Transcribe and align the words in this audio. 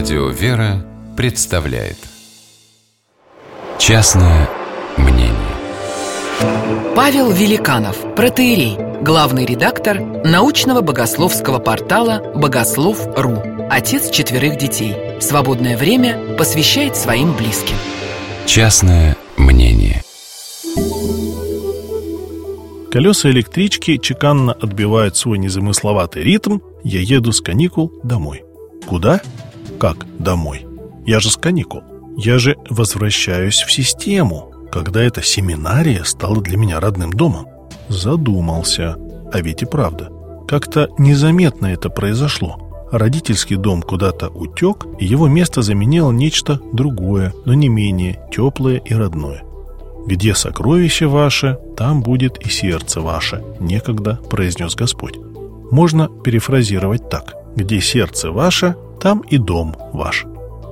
Радио 0.00 0.28
«Вера» 0.28 0.82
представляет 1.14 1.98
Частное 3.78 4.48
мнение 4.96 5.34
Павел 6.96 7.30
Великанов, 7.30 7.98
протеерей, 8.16 8.78
главный 9.02 9.44
редактор 9.44 10.00
научного 10.00 10.80
богословского 10.80 11.58
портала 11.58 12.32
«Богослов.ру», 12.34 13.42
отец 13.70 14.08
четверых 14.08 14.56
детей. 14.56 14.96
Свободное 15.20 15.76
время 15.76 16.34
посвящает 16.38 16.96
своим 16.96 17.36
близким. 17.36 17.76
Частное 18.46 19.18
мнение 19.36 20.02
Колеса 22.90 23.28
электрички 23.28 23.98
чеканно 23.98 24.54
отбивают 24.54 25.18
свой 25.18 25.36
незамысловатый 25.36 26.22
ритм 26.22 26.60
«Я 26.84 27.00
еду 27.02 27.32
с 27.32 27.42
каникул 27.42 27.92
домой». 28.02 28.44
Куда? 28.86 29.20
Как 29.80 30.04
домой? 30.18 30.66
Я 31.06 31.20
же 31.20 31.30
с 31.30 31.38
каникул. 31.38 31.82
Я 32.18 32.38
же 32.38 32.58
возвращаюсь 32.68 33.62
в 33.62 33.72
систему, 33.72 34.52
когда 34.70 35.02
эта 35.02 35.22
семинария 35.22 36.04
стала 36.04 36.42
для 36.42 36.58
меня 36.58 36.80
родным 36.80 37.10
домом. 37.10 37.46
Задумался. 37.88 38.98
А 39.32 39.40
ведь 39.40 39.62
и 39.62 39.66
правда. 39.66 40.10
Как-то 40.46 40.90
незаметно 40.98 41.68
это 41.68 41.88
произошло. 41.88 42.88
Родительский 42.92 43.56
дом 43.56 43.80
куда-то 43.80 44.28
утек, 44.28 44.84
и 44.98 45.06
его 45.06 45.28
место 45.28 45.62
заменило 45.62 46.10
нечто 46.10 46.60
другое, 46.74 47.32
но 47.46 47.54
не 47.54 47.70
менее 47.70 48.20
теплое 48.30 48.76
и 48.78 48.92
родное. 48.92 49.44
«Где 50.06 50.34
сокровище 50.34 51.06
ваше, 51.06 51.58
там 51.76 52.02
будет 52.02 52.44
и 52.44 52.50
сердце 52.50 53.00
ваше»,— 53.00 53.42
некогда 53.60 54.18
произнес 54.28 54.74
Господь. 54.74 55.16
Можно 55.70 56.08
перефразировать 56.08 57.08
так. 57.08 57.34
«Где 57.54 57.80
сердце 57.80 58.30
ваше, 58.30 58.76
там 59.00 59.20
и 59.20 59.38
дом 59.38 59.74
ваш». 59.92 60.26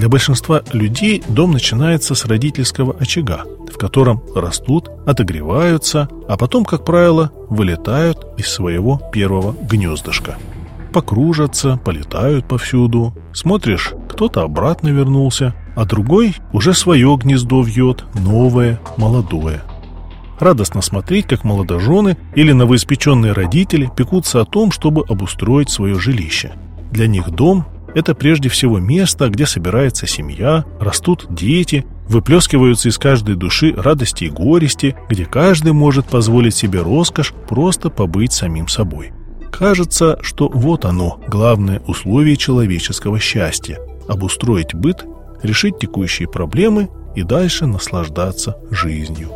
Для 0.00 0.08
большинства 0.08 0.62
людей 0.72 1.22
дом 1.28 1.50
начинается 1.50 2.14
с 2.14 2.24
родительского 2.24 2.96
очага, 2.98 3.42
в 3.70 3.76
котором 3.76 4.22
растут, 4.34 4.88
отогреваются, 5.06 6.08
а 6.26 6.38
потом, 6.38 6.64
как 6.64 6.86
правило, 6.86 7.32
вылетают 7.50 8.26
из 8.38 8.48
своего 8.48 8.98
первого 9.12 9.54
гнездышка. 9.60 10.38
Покружатся, 10.90 11.78
полетают 11.84 12.48
повсюду. 12.48 13.14
Смотришь, 13.34 13.92
кто-то 14.08 14.40
обратно 14.40 14.88
вернулся, 14.88 15.54
а 15.76 15.84
другой 15.84 16.34
уже 16.54 16.72
свое 16.72 17.14
гнездо 17.20 17.60
вьет, 17.60 18.06
новое, 18.14 18.80
молодое. 18.96 19.60
Радостно 20.38 20.80
смотреть, 20.80 21.26
как 21.26 21.44
молодожены 21.44 22.16
или 22.34 22.52
новоиспеченные 22.52 23.32
родители 23.32 23.90
пекутся 23.94 24.40
о 24.40 24.46
том, 24.46 24.72
чтобы 24.72 25.04
обустроить 25.06 25.68
свое 25.68 26.00
жилище. 26.00 26.52
Для 26.90 27.06
них 27.06 27.28
дом– 27.30 27.66
это 27.94 28.14
прежде 28.14 28.48
всего 28.48 28.78
место, 28.78 29.28
где 29.28 29.46
собирается 29.46 30.06
семья, 30.06 30.64
растут 30.80 31.26
дети, 31.30 31.86
выплескиваются 32.08 32.88
из 32.88 32.98
каждой 32.98 33.36
души 33.36 33.74
радости 33.76 34.24
и 34.24 34.30
горести, 34.30 34.96
где 35.08 35.24
каждый 35.24 35.72
может 35.72 36.06
позволить 36.06 36.54
себе 36.54 36.82
роскошь 36.82 37.32
просто 37.48 37.90
побыть 37.90 38.32
самим 38.32 38.68
собой. 38.68 39.12
Кажется, 39.52 40.18
что 40.22 40.48
вот 40.48 40.84
оно, 40.84 41.20
главное 41.28 41.80
условие 41.86 42.36
человеческого 42.36 43.18
счастья– 43.18 43.78
обустроить 44.08 44.74
быт 44.74 45.04
решить 45.42 45.78
текущие 45.78 46.28
проблемы 46.28 46.88
и 47.14 47.22
дальше 47.22 47.66
наслаждаться 47.66 48.56
жизнью. 48.70 49.30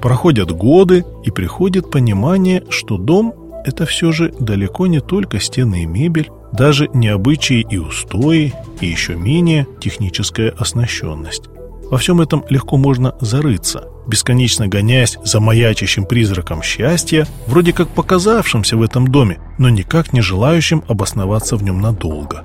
Проходят 0.00 0.52
годы, 0.52 1.04
и 1.24 1.30
приходит 1.30 1.90
понимание, 1.90 2.62
что 2.68 2.98
дом– 2.98 3.34
это 3.64 3.86
все 3.86 4.12
же 4.12 4.32
далеко 4.38 4.86
не 4.86 5.00
только 5.00 5.40
стены 5.40 5.84
и 5.84 5.86
мебель, 5.86 6.30
даже 6.54 6.88
не 6.94 7.08
и 7.08 7.76
устои, 7.78 8.52
и 8.80 8.86
еще 8.86 9.16
менее 9.16 9.66
техническая 9.80 10.50
оснащенность. 10.50 11.48
Во 11.90 11.98
всем 11.98 12.20
этом 12.20 12.44
легко 12.48 12.76
можно 12.76 13.14
зарыться, 13.20 13.88
бесконечно 14.06 14.68
гоняясь 14.68 15.18
за 15.24 15.40
маячащим 15.40 16.06
призраком 16.06 16.62
счастья, 16.62 17.26
вроде 17.46 17.72
как 17.72 17.88
показавшимся 17.88 18.76
в 18.76 18.82
этом 18.82 19.08
доме, 19.08 19.40
но 19.58 19.68
никак 19.68 20.12
не 20.12 20.20
желающим 20.20 20.84
обосноваться 20.86 21.56
в 21.56 21.62
нем 21.64 21.80
надолго. 21.80 22.44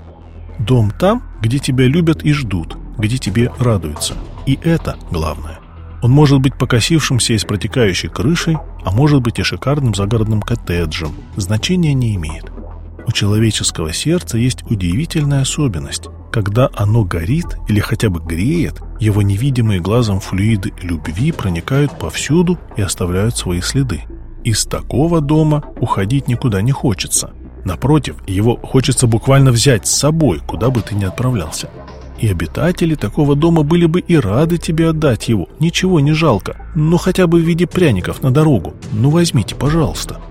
Дом 0.58 0.92
там, 0.92 1.24
где 1.42 1.59
тебя 1.59 1.86
любят 1.86 2.24
и 2.24 2.34
ждут, 2.34 2.78
где 2.98 3.18
тебе 3.18 3.52
радуются. 3.59 4.16
И 4.46 4.59
это 4.64 4.98
главное. 5.12 5.59
Он 6.02 6.12
может 6.12 6.40
быть 6.40 6.58
покосившимся 6.58 7.34
и 7.34 7.38
с 7.38 7.44
протекающей 7.44 8.09
крышей, 8.09 8.58
а 8.84 8.92
может 8.92 9.22
быть 9.22 9.38
и 9.38 9.44
шикарным 9.44 9.94
загородным 9.94 10.42
коттеджем. 10.42 11.14
Значения 11.36 11.94
не 11.94 12.16
имеет. 12.16 12.52
У 13.09 13.12
человеческого 13.12 13.92
сердца 13.92 14.38
есть 14.38 14.62
удивительная 14.70 15.42
особенность. 15.42 16.09
Когда 16.31 16.70
оно 16.75 17.03
горит 17.03 17.58
или 17.68 17.80
хотя 17.80 18.12
бы 18.12 18.20
греет, 18.20 18.84
его 19.00 19.24
невидимые 19.24 19.80
глазом 19.80 20.20
флюиды 20.20 20.74
любви 20.84 21.31
проникают 21.31 21.98
повсюду 21.98 22.59
и 22.78 22.84
оставляют 22.84 23.36
свои 23.36 23.62
следы. 23.62 24.03
Из 24.44 24.64
такого 24.64 25.22
дома 25.22 25.64
уходить 25.81 26.28
никуда 26.28 26.62
не 26.62 26.72
хочется. 26.72 27.31
Напротив, 27.66 28.18
его 28.28 28.58
хочется 28.58 29.08
буквально 29.08 29.50
взять 29.50 29.88
с 29.88 29.98
собой, 29.98 30.40
куда 30.46 30.69
бы 30.69 30.81
ты 30.81 30.94
ни 30.94 31.03
отправлялся. 31.03 31.68
И 32.19 32.28
обитатели 32.28 32.94
такого 32.94 33.36
дома 33.36 33.64
были 33.64 33.88
бы 33.88 34.02
и 34.02 34.18
рады 34.18 34.59
тебе 34.59 34.88
отдать 34.88 35.30
его, 35.30 35.50
ничего 35.59 36.00
не 36.00 36.12
жалко, 36.12 36.58
ну 36.75 36.98
хотя 36.98 37.25
бы 37.25 37.40
в 37.40 37.44
виде 37.44 37.66
пряников 37.66 38.22
на 38.22 38.30
дорогу. 38.30 38.75
Ну 38.92 39.09
возьмите, 39.09 39.56
пожалуйста. 39.56 40.22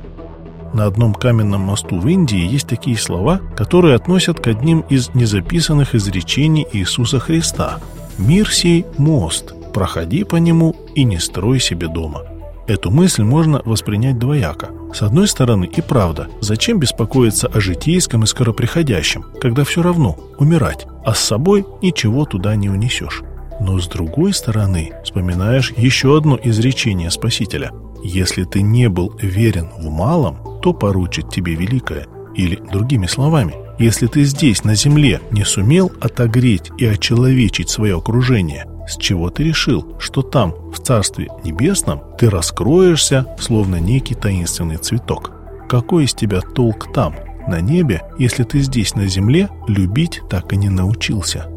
На 0.73 0.87
одном 0.87 1.15
каменном 1.15 1.63
мосту 1.63 1.99
в 1.99 2.07
Индии 2.09 2.47
есть 2.47 2.69
такие 2.69 2.97
слова, 2.97 3.41
которые 3.57 3.95
относят 3.95 4.41
к 4.41 4.47
одним 4.47 4.81
из 4.81 5.15
незаписанных 5.15 5.95
изречений 5.95 6.67
Иисуса 6.73 7.19
Христа. 7.19 7.79
«Мир 8.19 8.53
сей– 8.53 8.85
мост, 8.99 9.55
проходи 9.73 10.25
по 10.25 10.37
нему 10.37 10.77
и 10.95 11.05
не 11.05 11.19
строй 11.19 11.61
себе 11.61 11.89
дома». 11.89 12.23
Эту 12.67 12.91
мысль 12.91 13.23
можно 13.23 13.63
воспринять 13.65 14.19
двояко. 14.19 14.69
С 14.93 15.01
одной 15.01 15.27
стороны 15.27 15.65
и 15.65 15.81
правда, 15.81 16.29
зачем 16.43 16.79
беспокоиться 16.79 17.47
о 17.49 17.61
житейском 17.61 18.25
и 18.25 18.27
скороприходящем, 18.27 19.25
когда 19.41 19.65
все 19.65 19.83
равно 19.83 20.19
умирать, 20.39 20.87
а 21.03 21.15
с 21.15 21.21
собой 21.21 21.65
ничего 21.81 22.27
туда 22.27 22.57
не 22.57 22.69
унесешь. 22.69 23.23
Но 23.61 23.81
с 23.81 23.89
другой 23.89 24.35
стороны, 24.35 24.93
вспоминаешь 25.03 25.73
еще 25.77 26.17
одно 26.17 26.39
изречение 26.43 27.11
Спасителя. 27.11 27.73
«Если 28.05 28.45
ты 28.45 28.61
не 28.61 28.89
был 28.89 29.15
верен 29.19 29.71
в 29.79 29.89
малом, 29.89 30.37
то 30.69 30.75
поручит 30.75 31.31
тебе 31.31 31.55
великое». 31.55 32.07
Или, 32.35 32.57
другими 32.71 33.07
словами, 33.07 33.55
если 33.79 34.07
ты 34.07 34.25
здесь, 34.25 34.65
на 34.65 34.75
земле, 34.75 35.21
не 35.31 35.45
сумел 35.45 35.91
отогреть 36.01 36.71
и 36.79 36.85
очеловечить 36.85 37.71
свое 37.71 37.97
окружение– 37.97 38.67
с 38.89 38.97
чего 38.97 39.29
ты 39.29 39.45
решил, 39.45 39.97
что 39.99 40.23
там, 40.23 40.55
в 40.73 40.79
Царстве 40.79 41.29
Небесном, 41.45 42.01
ты 42.19 42.31
раскроешься, 42.31 43.27
словно 43.39 43.77
некий 43.77 44.15
таинственный 44.15 44.79
цветок? 44.79 45.31
Какой 45.69 46.05
из 46.05 46.15
тебя 46.15 46.41
толк 46.41 46.91
там, 46.95 47.15
на 47.47 47.61
небе, 47.61 48.01
если 48.19 48.45
ты 48.45 48.61
здесь, 48.61 48.95
на 48.95 49.07
земле, 49.07 49.51
любить 49.67 50.23
так 50.31 50.55
и 50.55 50.57
не 50.57 50.71
научился? 50.71 51.51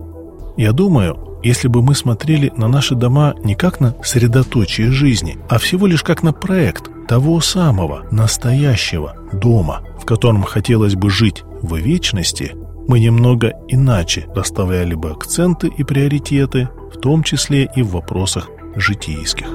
Я 0.58 0.74
думаю, 0.74 1.40
если 1.42 1.70
бы 1.70 1.82
мы 1.82 1.96
смотрели 1.96 2.52
на 2.58 2.68
наши 2.68 2.96
дома 2.96 3.34
не 3.46 3.56
как 3.56 3.80
на 3.80 3.96
средоточие 4.04 4.92
жизни, 4.92 5.38
а 5.50 5.58
всего 5.58 5.88
лишь 5.88 6.04
как 6.04 6.24
на 6.24 6.34
проект 6.34 6.90
того 7.12 7.42
самого, 7.42 8.06
настоящего 8.10 9.18
дома, 9.34 9.82
в 10.00 10.06
котором 10.06 10.44
хотелось 10.44 10.96
бы 10.96 11.10
жить 11.10 11.44
в 11.62 11.76
вечности, 11.76 12.56
мы 12.88 13.02
немного 13.02 13.52
иначе 13.68 14.28
расставляли 14.34 14.94
бы 14.94 15.12
акценты 15.12 15.68
и 15.68 15.84
приоритеты, 15.84 16.70
в 16.90 16.98
том 17.02 17.24
числе 17.24 17.70
и 17.76 17.82
в 17.82 17.90
вопросах 17.92 18.50
житейских. 18.78 19.48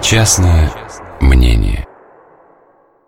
Частное 0.00 0.72
мнение 1.20 1.85